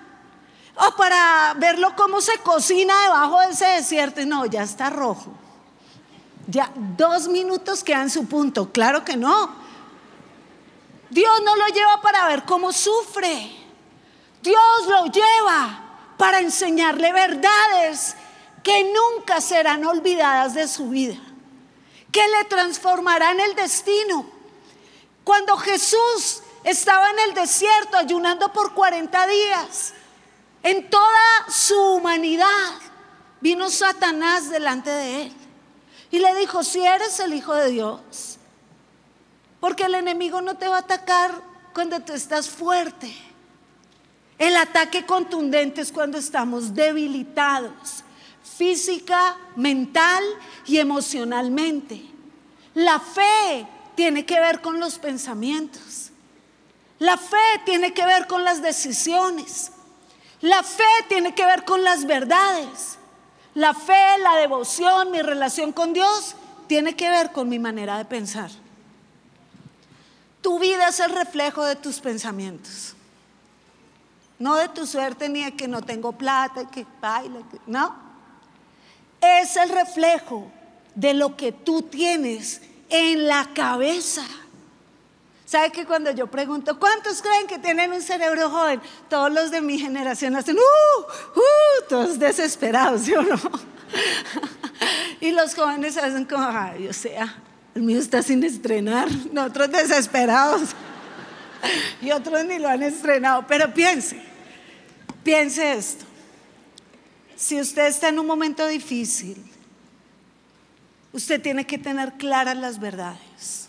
o 0.81 0.97
para 0.97 1.55
verlo 1.57 1.95
cómo 1.97 2.21
se 2.21 2.39
cocina 2.39 3.03
debajo 3.03 3.41
de 3.41 3.51
ese 3.51 3.67
desierto. 3.67 4.25
No, 4.25 4.47
ya 4.47 4.63
está 4.63 4.91
rojo. 4.91 5.33
Ya 6.47 6.71
dos 6.75 7.29
minutos 7.29 7.83
quedan 7.83 8.11
su 8.11 8.27
punto. 8.27 8.71
Claro 8.73 9.05
que 9.05 9.17
no. 9.17 9.51
Dios 11.11 11.43
no 11.45 11.57
lo 11.57 11.67
lleva 11.69 12.01
para 12.01 12.27
ver 12.29 12.45
cómo 12.45 12.73
sufre. 12.73 13.51
Dios 14.43 14.87
lo 14.87 15.07
lleva 15.07 15.85
para 16.17 16.41
enseñarle 16.41 17.13
verdades 17.13 18.17
que 18.63 18.93
nunca 18.93 19.41
serán 19.41 19.85
olvidadas 19.85 20.55
de 20.55 20.69
su 20.69 20.91
vida, 20.91 21.17
que 22.13 22.27
le 22.29 22.45
transformarán 22.45 23.41
el 23.41 23.55
destino. 23.55 24.27
Cuando 25.25 25.57
Jesús 25.57 26.43
estaba 26.65 27.11
en 27.11 27.19
el 27.21 27.35
desierto 27.35 27.97
ayunando 27.97 28.53
por 28.53 28.75
40 28.75 29.27
días, 29.27 29.95
en 30.63 30.89
toda 30.91 31.51
su 31.51 31.79
humanidad 31.95 32.75
vino 33.41 33.71
Satanás 33.71 34.51
delante 34.51 34.91
de 34.91 35.23
él 35.23 35.33
y 36.11 36.19
le 36.19 36.35
dijo, 36.37 36.63
si 36.65 36.85
eres 36.85 37.21
el 37.21 37.35
Hijo 37.35 37.55
de 37.55 37.71
Dios, 37.71 38.39
porque 39.61 39.85
el 39.85 39.95
enemigo 39.95 40.41
no 40.41 40.57
te 40.57 40.69
va 40.69 40.77
a 40.77 40.81
atacar 40.81 41.43
cuando 41.75 42.01
tú 42.01 42.13
estás 42.13 42.49
fuerte, 42.49 43.13
El 44.39 44.57
ataque 44.57 45.05
contundente 45.05 45.81
es 45.81 45.91
cuando 45.91 46.17
estamos 46.17 46.73
debilitados 46.73 48.05
física, 48.59 49.37
mental 49.55 50.25
y 50.67 50.79
emocionalmente. 50.79 52.03
La 52.75 52.99
fe 52.99 53.67
tiene 53.95 54.27
que 54.27 54.41
ver 54.41 54.61
con 54.61 54.81
los 54.81 54.99
pensamientos. 54.99 56.11
La 56.99 57.17
fe 57.17 57.63
tiene 57.65 57.95
que 57.95 58.05
ver 58.05 58.27
con 58.27 58.43
las 58.43 58.61
decisiones. 58.61 59.73
La 60.41 60.63
fe 60.63 60.85
tiene 61.09 61.35
que 61.35 61.45
ver 61.45 61.65
con 61.65 61.83
las 61.83 62.07
verdades. 62.07 62.99
La 63.55 63.75
fe, 63.75 64.19
la 64.23 64.37
devoción, 64.37 65.11
mi 65.11 65.21
relación 65.21 65.73
con 65.73 65.93
Dios 65.93 66.37
tiene 66.69 66.95
que 66.95 67.11
ver 67.11 67.33
con 67.33 67.49
mi 67.49 67.59
manera 67.59 67.99
de 67.99 68.05
pensar. 68.05 68.51
Tu 70.41 70.59
vida 70.59 70.89
es 70.89 71.01
el 71.01 71.11
reflejo 71.11 71.65
de 71.65 71.77
tus 71.77 71.99
pensamientos. 71.99 72.95
No 74.39 74.55
de 74.55 74.69
tu 74.69 74.87
suerte 74.87 75.29
ni 75.29 75.43
de 75.45 75.57
que 75.57 75.67
no 75.67 75.83
tengo 75.83 76.13
plata, 76.13 76.71
que 76.71 76.87
baile, 77.01 77.41
no. 77.67 77.97
Es 79.21 79.57
el 79.57 79.71
reflejo 79.71 80.49
de 80.95 81.15
lo 81.15 81.37
que 81.37 81.51
tú 81.51 81.83
tienes 81.83 82.63
en 82.89 83.27
la 83.27 83.51
cabeza. 83.53 84.25
¿Sabe 85.49 85.73
que 85.73 85.87
cuando 85.87 86.11
yo 86.11 86.27
pregunto, 86.27 86.79
¿cuántos 86.79 87.23
creen 87.23 87.47
que 87.47 87.59
tienen 87.59 87.91
un 87.91 88.03
cerebro 88.03 88.51
joven? 88.51 88.83
Todos 89.09 89.33
los 89.33 89.51
de 89.51 89.63
mi 89.63 89.79
generación 89.79 90.37
hacen, 90.37 90.59
¡uh! 90.59 91.01
¡uh! 91.01 91.89
Todos 91.89 92.19
desesperados, 92.19 93.01
¿sí 93.01 93.15
o 93.15 93.23
no? 93.23 93.41
y 95.23 95.31
los 95.31 95.55
jóvenes 95.55 95.97
hacen 95.97 96.27
como, 96.27 96.47
ay, 96.47 96.87
o 96.89 96.93
sea, 96.93 97.35
el 97.75 97.81
mío 97.81 97.99
está 97.99 98.23
sin 98.23 98.45
estrenar, 98.45 99.09
nosotros 99.33 99.73
desesperados. 99.73 100.61
y 102.03 102.11
otros 102.11 102.45
ni 102.45 102.59
lo 102.59 102.69
han 102.69 102.83
estrenado. 102.83 103.47
Pero 103.49 103.73
piense, 103.73 104.21
piense 105.25 105.73
esto. 105.73 106.05
Si 107.37 107.59
usted 107.59 107.87
está 107.87 108.11
en 108.11 108.19
un 108.19 108.27
momento 108.27 108.67
difícil, 108.67 109.43
usted 111.11 111.41
tiene 111.41 111.67
que 111.67 111.79
tener 111.79 112.19
claras 112.19 112.59
las 112.59 112.79
verdades. 112.79 113.68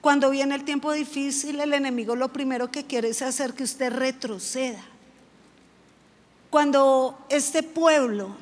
Cuando 0.00 0.30
viene 0.30 0.54
el 0.54 0.64
tiempo 0.64 0.92
difícil, 0.92 1.60
el 1.60 1.74
enemigo 1.74 2.14
lo 2.14 2.32
primero 2.32 2.70
que 2.70 2.84
quiere 2.84 3.08
es 3.08 3.22
hacer 3.22 3.54
que 3.54 3.64
usted 3.64 3.92
retroceda. 3.92 4.82
Cuando 6.50 7.18
este 7.28 7.62
pueblo, 7.62 8.34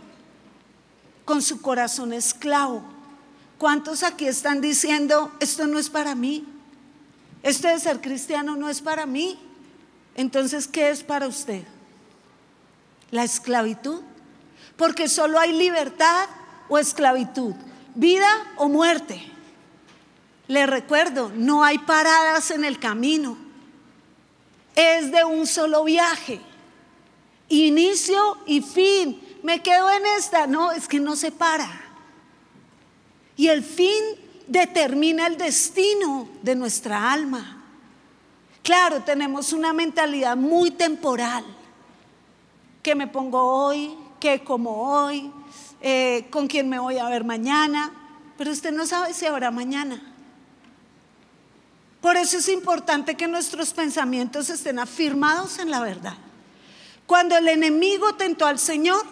con 1.25 1.43
su 1.43 1.61
corazón 1.61 2.13
esclavo, 2.13 2.83
¿cuántos 3.59 4.03
aquí 4.03 4.27
están 4.27 4.61
diciendo, 4.61 5.33
esto 5.41 5.67
no 5.67 5.79
es 5.79 5.91
para 5.91 6.15
mí? 6.15 6.47
Esto 7.43 7.69
de 7.69 7.81
ser 7.81 8.01
cristiano 8.01 8.57
no 8.57 8.69
es 8.69 8.81
para 8.81 9.07
mí. 9.07 9.39
Entonces, 10.15 10.69
¿qué 10.69 10.91
es 10.91 11.03
para 11.03 11.27
usted? 11.27 11.63
La 13.11 13.25
esclavitud. 13.25 14.03
Porque 14.77 15.09
solo 15.09 15.39
hay 15.39 15.53
libertad 15.53 16.29
o 16.69 16.79
esclavitud, 16.79 17.55
vida 17.95 18.29
o 18.57 18.69
muerte. 18.69 19.36
Le 20.49 20.67
recuerdo, 20.67 21.33
no 21.35 21.65
hay 21.65 21.79
paradas 21.79 22.51
en 22.51 22.65
el 22.65 22.79
camino. 22.79 23.37
Es 24.75 25.11
de 25.11 25.25
un 25.25 25.47
solo 25.47 25.85
viaje. 25.85 26.41
Inicio 27.49 28.39
y 28.47 28.61
fin. 28.61 29.21
Me 29.43 29.63
quedo 29.63 29.91
en 29.91 30.07
esta. 30.19 30.47
No, 30.47 30.71
es 30.73 30.87
que 30.87 31.01
no 31.01 31.17
se 31.17 31.33
para. 31.33 31.69
Y 33.37 33.49
el 33.49 33.63
fin 33.65 34.03
determina 34.47 35.27
el 35.27 35.37
destino 35.37 36.29
de 36.43 36.55
nuestra 36.55 37.13
alma. 37.13 37.65
Claro, 38.63 39.03
tenemos 39.03 39.53
una 39.53 39.73
mentalidad 39.73 40.37
muy 40.37 40.71
temporal. 40.71 41.45
Que 42.83 42.95
me 42.95 43.09
pongo 43.09 43.41
hoy, 43.41 43.97
que 44.21 44.45
como 44.45 44.93
hoy, 44.93 45.33
eh, 45.81 46.27
con 46.31 46.47
quién 46.47 46.69
me 46.69 46.79
voy 46.79 46.99
a 46.99 47.09
ver 47.09 47.25
mañana. 47.25 47.93
Pero 48.39 48.53
usted 48.53 48.73
no 48.73 48.87
sabe 48.87 49.13
si 49.13 49.27
habrá 49.27 49.51
mañana. 49.51 50.16
Por 52.07 52.17
eso 52.17 52.39
es 52.39 52.49
importante 52.49 53.17
que 53.17 53.27
nuestros 53.27 53.73
pensamientos 53.73 54.49
estén 54.49 54.79
afirmados 54.79 55.59
en 55.59 55.73
la 55.73 55.81
verdad. 55.81 56.15
Cuando 57.05 57.37
el 57.37 57.49
enemigo 57.49 58.15
tentó 58.15 58.47
al 58.47 58.61
Señor, 58.61 59.03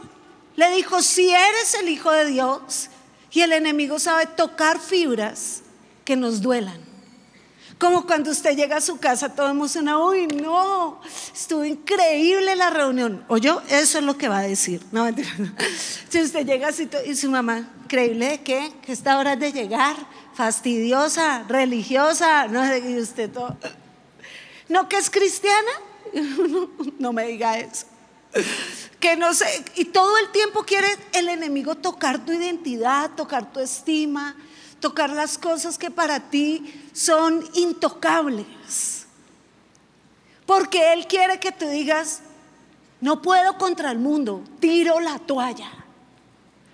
le 0.54 0.70
dijo, 0.76 1.02
si 1.02 1.28
eres 1.28 1.74
el 1.74 1.88
Hijo 1.88 2.12
de 2.12 2.26
Dios, 2.26 2.90
y 3.32 3.40
el 3.40 3.52
enemigo 3.52 3.98
sabe 3.98 4.26
tocar 4.26 4.78
fibras 4.78 5.62
que 6.04 6.14
nos 6.14 6.40
duelan. 6.40 6.78
Como 7.80 8.06
cuando 8.06 8.30
usted 8.30 8.56
llega 8.56 8.76
a 8.76 8.80
su 8.80 8.96
casa 8.98 9.34
todo 9.34 9.48
emocionado, 9.50 10.06
uy, 10.06 10.28
no, 10.28 11.00
estuvo 11.34 11.64
increíble 11.64 12.54
la 12.54 12.70
reunión. 12.70 13.24
O 13.26 13.38
yo, 13.38 13.60
eso 13.70 13.98
es 13.98 14.04
lo 14.04 14.16
que 14.16 14.28
va 14.28 14.38
a 14.38 14.42
decir. 14.42 14.80
No, 14.92 15.08
si 16.08 16.22
usted 16.22 16.46
llega 16.46 16.68
así 16.68 16.88
y 17.04 17.16
su 17.16 17.28
mamá, 17.28 17.68
increíble, 17.82 18.40
¿qué? 18.44 18.72
Que 18.82 18.92
esta 18.92 19.18
hora 19.18 19.34
de 19.34 19.52
llegar, 19.52 19.96
fastidiosa, 20.34 21.44
religiosa, 21.48 22.48
no 22.48 22.64
sé, 22.66 22.78
y 22.90 22.98
usted 22.98 23.30
todo. 23.30 23.56
¿No 24.68 24.88
que 24.88 24.98
es 24.98 25.10
cristiana? 25.10 25.70
No, 26.98 27.12
me 27.12 27.26
diga 27.26 27.58
eso. 27.58 27.86
Que 29.00 29.16
no 29.16 29.34
sé, 29.34 29.64
y 29.76 29.86
todo 29.86 30.16
el 30.18 30.30
tiempo 30.30 30.64
quiere 30.64 30.88
el 31.12 31.28
enemigo 31.28 31.74
tocar 31.74 32.24
tu 32.24 32.32
identidad, 32.32 33.10
tocar 33.10 33.52
tu 33.52 33.60
estima, 33.60 34.36
tocar 34.80 35.10
las 35.10 35.38
cosas 35.38 35.78
que 35.78 35.90
para 35.90 36.20
ti 36.30 36.88
son 36.92 37.44
intocables. 37.54 39.06
Porque 40.46 40.92
Él 40.92 41.06
quiere 41.06 41.38
que 41.38 41.52
tú 41.52 41.66
digas, 41.68 42.20
no 43.00 43.22
puedo 43.22 43.56
contra 43.58 43.90
el 43.90 43.98
mundo, 43.98 44.42
tiro 44.60 45.00
la 45.00 45.18
toalla. 45.18 45.70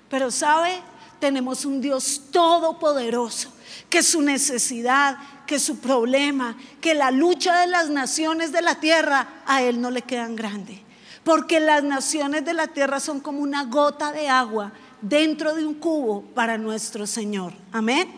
Pero 0.09 0.31
sabe, 0.31 0.81
tenemos 1.21 1.65
un 1.65 1.81
Dios 1.81 2.23
todopoderoso, 2.33 3.53
que 3.89 4.03
su 4.03 4.23
necesidad, 4.23 5.19
que 5.47 5.59
su 5.59 5.79
problema, 5.79 6.57
que 6.81 6.95
la 6.95 7.11
lucha 7.11 7.61
de 7.61 7.67
las 7.67 7.91
naciones 7.91 8.51
de 8.53 8.63
la 8.63 8.77
tierra 8.77 9.43
a 9.47 9.63
Él 9.63 9.81
no 9.81 9.91
le 9.91 10.03
quedan 10.03 10.35
grande. 10.35 10.83
Porque 11.23 11.61
las 11.61 11.85
naciones 11.85 12.45
de 12.45 12.55
la 12.55 12.69
tierra 12.69 12.99
son 12.99 13.21
como 13.21 13.41
una 13.41 13.65
gota 13.65 14.11
de 14.11 14.29
agua 14.29 14.73
dentro 15.03 15.55
de 15.55 15.67
un 15.67 15.75
cubo 15.75 16.23
para 16.35 16.57
nuestro 16.57 17.07
Señor. 17.07 17.53
Amén. 17.73 18.11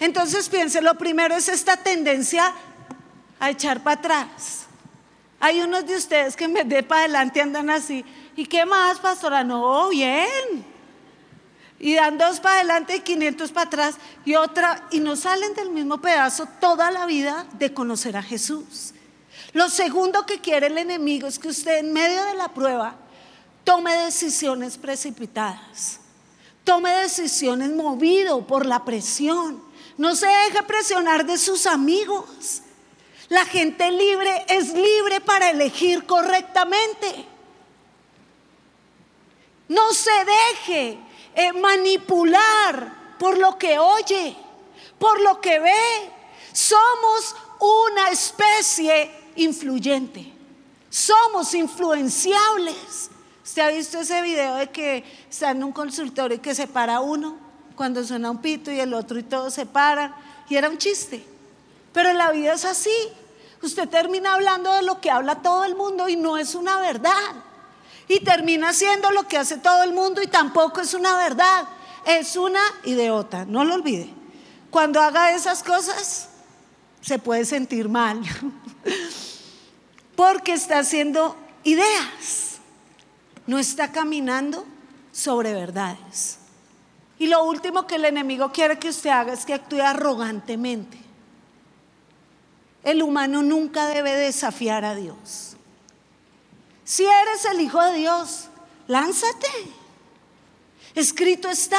Entonces 0.00 0.48
piense, 0.48 0.80
lo 0.80 0.94
primero 0.96 1.34
es 1.34 1.48
esta 1.48 1.76
tendencia 1.76 2.54
a 3.38 3.50
echar 3.50 3.82
para 3.82 3.98
atrás. 3.98 4.66
Hay 5.38 5.60
unos 5.60 5.86
de 5.86 5.96
ustedes 5.96 6.36
que 6.36 6.48
me 6.48 6.64
de 6.64 6.82
para 6.82 7.02
adelante 7.02 7.40
andan 7.40 7.68
así. 7.68 8.04
¿Y 8.36 8.46
qué 8.46 8.64
más, 8.64 8.98
pastora? 8.98 9.44
No, 9.44 9.90
bien 9.90 10.69
y 11.80 11.94
dan 11.94 12.18
dos 12.18 12.40
para 12.40 12.56
adelante 12.56 12.96
y 12.96 13.00
500 13.00 13.50
para 13.52 13.66
atrás 13.66 13.94
y 14.26 14.34
otra, 14.34 14.86
y 14.90 15.00
no 15.00 15.16
salen 15.16 15.54
del 15.54 15.70
mismo 15.70 15.98
pedazo 16.00 16.46
toda 16.60 16.90
la 16.90 17.06
vida 17.06 17.46
de 17.54 17.72
conocer 17.72 18.18
a 18.18 18.22
Jesús. 18.22 18.92
Lo 19.54 19.70
segundo 19.70 20.26
que 20.26 20.40
quiere 20.40 20.66
el 20.66 20.76
enemigo 20.76 21.26
es 21.26 21.38
que 21.38 21.48
usted 21.48 21.78
en 21.78 21.92
medio 21.92 22.22
de 22.26 22.34
la 22.34 22.48
prueba 22.48 22.94
tome 23.64 23.96
decisiones 23.96 24.76
precipitadas, 24.76 26.00
tome 26.64 26.90
decisiones 26.90 27.70
movido 27.70 28.46
por 28.46 28.66
la 28.66 28.84
presión, 28.84 29.62
no 29.96 30.14
se 30.14 30.26
deje 30.26 30.62
presionar 30.64 31.24
de 31.24 31.38
sus 31.38 31.66
amigos. 31.66 32.62
La 33.28 33.44
gente 33.44 33.90
libre 33.90 34.44
es 34.48 34.72
libre 34.74 35.20
para 35.20 35.50
elegir 35.50 36.04
correctamente. 36.04 37.26
No 39.68 39.92
se 39.92 40.10
deje 40.10 40.98
eh, 41.34 41.52
manipular 41.52 43.16
por 43.18 43.38
lo 43.38 43.58
que 43.58 43.78
oye, 43.78 44.36
por 44.98 45.20
lo 45.20 45.40
que 45.40 45.58
ve. 45.58 46.12
Somos 46.52 47.36
una 47.60 48.10
especie 48.10 49.10
influyente. 49.36 50.32
Somos 50.88 51.54
influenciables. 51.54 53.10
¿Usted 53.44 53.62
ha 53.62 53.68
visto 53.68 54.00
ese 54.00 54.22
video 54.22 54.56
de 54.56 54.70
que 54.70 55.04
está 55.28 55.50
en 55.50 55.62
un 55.62 55.72
consultorio 55.72 56.36
y 56.36 56.40
que 56.40 56.54
se 56.54 56.66
para 56.66 57.00
uno 57.00 57.36
cuando 57.76 58.02
suena 58.04 58.30
un 58.30 58.38
pito 58.38 58.70
y 58.70 58.80
el 58.80 58.94
otro 58.94 59.18
y 59.18 59.22
todos 59.22 59.54
se 59.54 59.66
paran? 59.66 60.14
Y 60.48 60.56
era 60.56 60.68
un 60.68 60.78
chiste. 60.78 61.24
Pero 61.92 62.12
la 62.12 62.32
vida 62.32 62.54
es 62.54 62.64
así. 62.64 62.90
Usted 63.62 63.88
termina 63.88 64.34
hablando 64.34 64.72
de 64.72 64.82
lo 64.82 65.00
que 65.00 65.10
habla 65.10 65.42
todo 65.42 65.64
el 65.64 65.74
mundo 65.76 66.08
y 66.08 66.16
no 66.16 66.38
es 66.38 66.54
una 66.54 66.80
verdad 66.80 67.44
y 68.10 68.18
termina 68.18 68.70
haciendo 68.70 69.12
lo 69.12 69.28
que 69.28 69.38
hace 69.38 69.56
todo 69.56 69.84
el 69.84 69.92
mundo 69.92 70.20
y 70.20 70.26
tampoco 70.26 70.80
es 70.80 70.94
una 70.94 71.16
verdad, 71.16 71.68
es 72.04 72.34
una 72.34 72.60
idiota, 72.82 73.44
no 73.44 73.62
lo 73.62 73.76
olvide. 73.76 74.10
Cuando 74.68 75.00
haga 75.00 75.32
esas 75.32 75.62
cosas, 75.62 76.28
se 77.00 77.20
puede 77.20 77.44
sentir 77.44 77.88
mal, 77.88 78.20
porque 80.16 80.54
está 80.54 80.80
haciendo 80.80 81.36
ideas, 81.62 82.58
no 83.46 83.60
está 83.60 83.92
caminando 83.92 84.66
sobre 85.12 85.54
verdades. 85.54 86.38
Y 87.16 87.28
lo 87.28 87.44
último 87.44 87.86
que 87.86 87.94
el 87.94 88.06
enemigo 88.06 88.50
quiere 88.50 88.80
que 88.80 88.88
usted 88.88 89.10
haga 89.10 89.34
es 89.34 89.46
que 89.46 89.54
actúe 89.54 89.82
arrogantemente. 89.82 90.98
El 92.82 93.04
humano 93.04 93.44
nunca 93.44 93.86
debe 93.86 94.14
desafiar 94.14 94.84
a 94.84 94.96
Dios. 94.96 95.49
Si 96.90 97.04
eres 97.04 97.44
el 97.44 97.60
Hijo 97.60 97.80
de 97.80 97.98
Dios, 97.98 98.48
lánzate. 98.88 99.46
Escrito 100.96 101.48
está. 101.48 101.78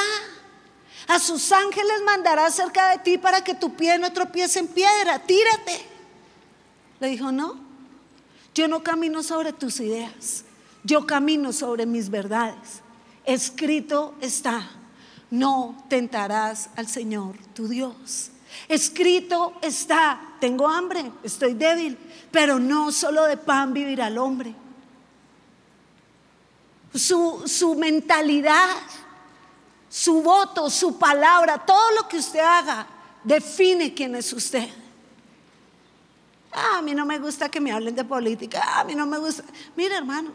A 1.09 1.19
sus 1.19 1.51
ángeles 1.51 2.01
mandará 2.05 2.49
cerca 2.49 2.91
de 2.91 2.99
ti 2.99 3.17
para 3.17 3.43
que 3.43 3.53
tu 3.53 3.75
pie 3.75 3.97
no 3.97 4.13
tropiece 4.13 4.59
en 4.59 4.69
piedra. 4.69 5.19
Tírate. 5.19 5.85
Le 7.01 7.07
dijo, 7.09 7.29
no, 7.29 7.59
yo 8.55 8.69
no 8.69 8.83
camino 8.83 9.21
sobre 9.21 9.51
tus 9.51 9.81
ideas, 9.81 10.45
yo 10.85 11.05
camino 11.05 11.51
sobre 11.51 11.85
mis 11.85 12.09
verdades. 12.09 12.79
Escrito 13.25 14.15
está, 14.21 14.65
no 15.29 15.75
tentarás 15.89 16.69
al 16.77 16.87
Señor 16.87 17.35
tu 17.53 17.67
Dios. 17.67 18.31
Escrito 18.69 19.55
está, 19.61 20.35
tengo 20.39 20.69
hambre, 20.69 21.11
estoy 21.21 21.53
débil, 21.53 21.97
pero 22.31 22.59
no 22.59 22.93
solo 22.93 23.25
de 23.25 23.35
pan 23.35 23.73
vivirá 23.73 24.07
el 24.07 24.17
hombre. 24.17 24.55
Su, 26.93 27.43
su 27.45 27.75
mentalidad 27.75 28.77
su 29.91 30.23
voto, 30.23 30.69
su 30.69 30.97
palabra, 30.97 31.57
todo 31.65 31.91
lo 31.91 32.07
que 32.07 32.17
usted 32.17 32.39
haga, 32.39 32.87
define 33.25 33.93
quién 33.93 34.15
es 34.15 34.31
usted. 34.31 34.69
Ah, 36.53 36.77
a 36.77 36.81
mí 36.81 36.95
no 36.95 37.05
me 37.05 37.19
gusta 37.19 37.49
que 37.49 37.59
me 37.59 37.73
hablen 37.73 37.93
de 37.93 38.05
política, 38.05 38.63
ah, 38.65 38.79
a 38.79 38.83
mí 38.85 38.95
no 38.95 39.05
me 39.05 39.17
gusta. 39.17 39.43
Mira, 39.75 39.97
hermano, 39.97 40.31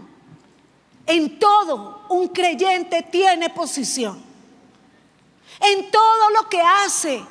en 1.07 1.39
todo 1.39 2.05
un 2.11 2.29
creyente 2.29 3.03
tiene 3.11 3.49
posición. 3.49 4.23
En 5.59 5.91
todo 5.91 6.31
lo 6.31 6.51
que 6.51 6.61
hace, 6.61 7.25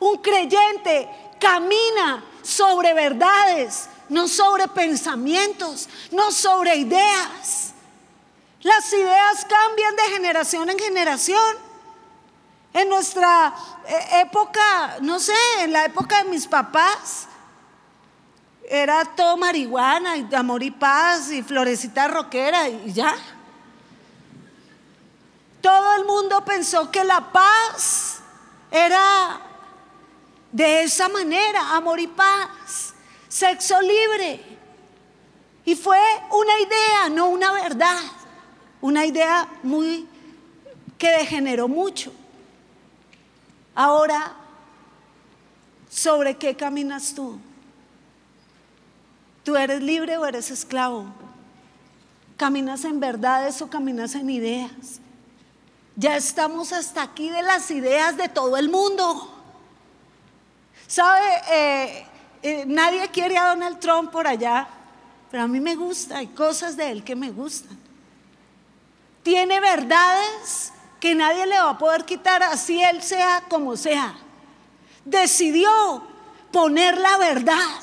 un 0.00 0.16
creyente 0.16 1.08
camina 1.38 2.24
sobre 2.42 2.94
verdades, 2.94 3.88
no 4.08 4.26
sobre 4.26 4.66
pensamientos, 4.66 5.88
no 6.10 6.32
sobre 6.32 6.74
ideas. 6.74 7.74
Las 8.62 8.92
ideas 8.92 9.46
cambian 9.48 9.96
de 9.96 10.02
generación 10.02 10.70
en 10.70 10.78
generación. 10.78 11.70
En 12.72 12.88
nuestra 12.88 13.52
eh, 13.88 14.20
época, 14.20 14.98
no 15.00 15.18
sé, 15.18 15.34
en 15.60 15.72
la 15.72 15.86
época 15.86 16.22
de 16.22 16.30
mis 16.30 16.46
papás, 16.46 17.26
era 18.68 19.04
todo 19.04 19.36
marihuana 19.36 20.16
y 20.16 20.34
amor 20.34 20.62
y 20.62 20.70
paz 20.70 21.32
y 21.32 21.42
florecita 21.42 22.06
roquera 22.06 22.68
y 22.68 22.92
ya. 22.92 23.16
Todo 25.60 25.96
el 25.96 26.04
mundo 26.04 26.44
pensó 26.44 26.90
que 26.90 27.02
la 27.02 27.32
paz 27.32 28.20
era 28.70 29.40
de 30.52 30.84
esa 30.84 31.08
manera, 31.08 31.74
amor 31.74 31.98
y 31.98 32.06
paz, 32.06 32.94
sexo 33.28 33.80
libre. 33.80 34.58
Y 35.64 35.74
fue 35.74 36.00
una 36.30 36.60
idea, 36.60 37.08
no 37.10 37.26
una 37.26 37.52
verdad. 37.52 38.00
Una 38.80 39.04
idea 39.04 39.48
muy 39.62 40.06
que 40.96 41.10
degeneró 41.10 41.68
mucho. 41.68 42.12
Ahora, 43.74 44.34
¿sobre 45.88 46.36
qué 46.36 46.54
caminas 46.54 47.14
tú? 47.14 47.38
¿Tú 49.42 49.56
eres 49.56 49.82
libre 49.82 50.16
o 50.18 50.26
eres 50.26 50.50
esclavo? 50.50 51.06
¿Caminas 52.36 52.84
en 52.84 53.00
verdades 53.00 53.60
o 53.60 53.68
caminas 53.68 54.14
en 54.14 54.28
ideas? 54.30 55.00
Ya 55.96 56.16
estamos 56.16 56.72
hasta 56.72 57.02
aquí 57.02 57.28
de 57.28 57.42
las 57.42 57.70
ideas 57.70 58.16
de 58.16 58.28
todo 58.28 58.56
el 58.56 58.70
mundo. 58.70 59.34
¿Sabe? 60.86 61.26
Eh, 61.50 62.06
eh, 62.42 62.64
nadie 62.66 63.08
quiere 63.08 63.36
a 63.36 63.48
Donald 63.48 63.78
Trump 63.78 64.10
por 64.10 64.26
allá, 64.26 64.68
pero 65.30 65.44
a 65.44 65.48
mí 65.48 65.60
me 65.60 65.76
gusta, 65.76 66.18
hay 66.18 66.28
cosas 66.28 66.76
de 66.76 66.90
él 66.90 67.04
que 67.04 67.14
me 67.14 67.30
gustan 67.30 67.79
tiene 69.22 69.60
verdades 69.60 70.72
que 70.98 71.14
nadie 71.14 71.46
le 71.46 71.58
va 71.58 71.70
a 71.70 71.78
poder 71.78 72.04
quitar 72.04 72.42
así 72.42 72.82
él 72.82 73.02
sea 73.02 73.44
como 73.48 73.76
sea. 73.76 74.14
Decidió 75.04 75.70
poner 76.52 76.98
la 76.98 77.16
verdad 77.16 77.80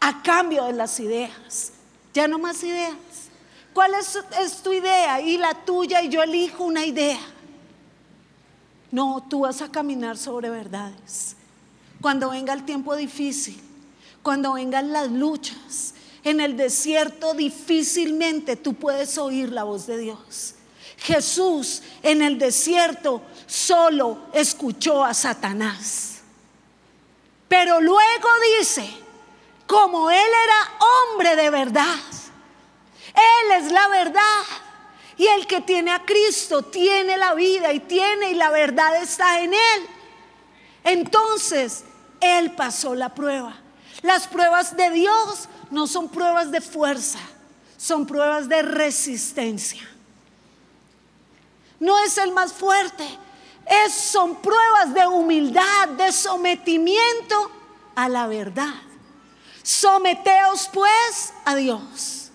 a 0.00 0.22
cambio 0.22 0.64
de 0.64 0.72
las 0.72 1.00
ideas. 1.00 1.72
Ya 2.12 2.28
no 2.28 2.38
más 2.38 2.62
ideas. 2.62 2.94
¿Cuál 3.72 3.92
es, 3.94 4.62
tu 4.62 4.72
idea? 4.72 5.20
Y 5.20 5.36
la 5.36 5.52
tuya 5.52 6.02
y 6.02 6.08
yo 6.08 6.22
elijo 6.22 6.64
una 6.64 6.86
idea. 6.86 7.20
No, 8.90 9.22
tú 9.28 9.40
vas 9.40 9.60
a 9.60 9.70
caminar 9.70 10.16
sobre 10.16 10.48
verdades. 10.48 11.36
Cuando 12.00 12.30
venga 12.30 12.52
el 12.54 12.64
tiempo 12.64 12.96
difícil, 12.96 13.60
cuando 14.22 14.54
vengan 14.54 14.92
las 14.92 15.10
luchas, 15.10 15.94
en 16.26 16.40
el 16.40 16.56
desierto 16.56 17.34
difícilmente 17.34 18.56
tú 18.56 18.74
puedes 18.74 19.16
oír 19.16 19.52
la 19.52 19.62
voz 19.62 19.86
de 19.86 19.96
Dios. 19.96 20.56
Jesús 20.98 21.82
en 22.02 22.20
el 22.20 22.36
desierto 22.36 23.22
solo 23.46 24.18
escuchó 24.32 25.04
a 25.04 25.14
Satanás. 25.14 26.22
Pero 27.46 27.80
luego 27.80 28.28
dice, 28.58 28.90
como 29.68 30.10
Él 30.10 30.16
era 30.18 30.86
hombre 31.12 31.36
de 31.36 31.48
verdad, 31.48 31.94
Él 33.14 33.62
es 33.62 33.70
la 33.70 33.86
verdad. 33.86 34.42
Y 35.16 35.28
el 35.28 35.46
que 35.46 35.60
tiene 35.60 35.92
a 35.92 36.04
Cristo 36.04 36.62
tiene 36.62 37.16
la 37.18 37.34
vida 37.34 37.72
y 37.72 37.78
tiene 37.78 38.32
y 38.32 38.34
la 38.34 38.50
verdad 38.50 39.00
está 39.00 39.42
en 39.42 39.54
Él. 39.54 39.86
Entonces, 40.82 41.84
Él 42.20 42.50
pasó 42.50 42.96
la 42.96 43.14
prueba. 43.14 43.54
Las 44.02 44.26
pruebas 44.26 44.76
de 44.76 44.90
Dios 44.90 45.48
no 45.70 45.86
son 45.86 46.08
pruebas 46.08 46.50
de 46.50 46.60
fuerza, 46.60 47.18
son 47.76 48.06
pruebas 48.06 48.48
de 48.48 48.62
resistencia. 48.62 49.82
No 51.78 51.98
es 51.98 52.16
el 52.18 52.32
más 52.32 52.52
fuerte, 52.52 53.06
es, 53.84 53.92
son 53.92 54.36
pruebas 54.36 54.94
de 54.94 55.06
humildad, 55.06 55.88
de 55.96 56.12
sometimiento 56.12 57.50
a 57.94 58.08
la 58.08 58.26
verdad. 58.26 58.74
Someteos 59.62 60.70
pues 60.72 61.32
a 61.44 61.54
Dios 61.56 62.30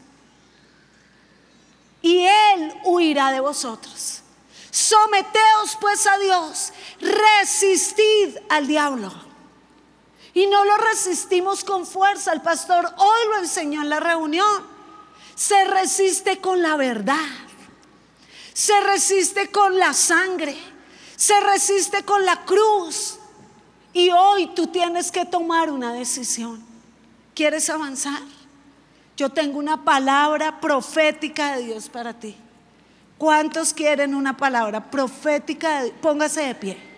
y 2.01 2.25
Él 2.25 2.73
huirá 2.83 3.31
de 3.31 3.39
vosotros. 3.39 4.21
Someteos 4.69 5.77
pues 5.79 6.05
a 6.07 6.17
Dios, 6.17 6.73
resistid 6.99 8.37
al 8.49 8.67
diablo 8.67 9.30
y 10.33 10.47
no 10.47 10.63
lo 10.63 10.77
resistimos 10.77 11.63
con 11.63 11.85
fuerza. 11.85 12.33
El 12.33 12.41
pastor 12.41 12.85
hoy 12.97 13.19
lo 13.29 13.39
enseñó 13.39 13.81
en 13.81 13.89
la 13.89 13.99
reunión. 13.99 14.63
Se 15.35 15.63
resiste 15.65 16.39
con 16.39 16.61
la 16.61 16.77
verdad. 16.77 17.15
Se 18.53 18.79
resiste 18.81 19.49
con 19.51 19.77
la 19.77 19.93
sangre. 19.93 20.55
Se 21.15 21.39
resiste 21.41 22.03
con 22.03 22.25
la 22.25 22.45
cruz. 22.45 23.17
Y 23.93 24.09
hoy 24.09 24.47
tú 24.55 24.67
tienes 24.67 25.11
que 25.11 25.25
tomar 25.25 25.69
una 25.69 25.93
decisión. 25.93 26.63
¿Quieres 27.35 27.69
avanzar? 27.69 28.21
Yo 29.17 29.29
tengo 29.29 29.59
una 29.59 29.83
palabra 29.83 30.61
profética 30.61 31.57
de 31.57 31.65
Dios 31.65 31.89
para 31.89 32.13
ti. 32.13 32.35
¿Cuántos 33.17 33.73
quieren 33.73 34.15
una 34.15 34.35
palabra 34.35 34.89
profética? 34.89 35.83
De... 35.83 35.91
Póngase 35.91 36.41
de 36.41 36.55
pie. 36.55 36.90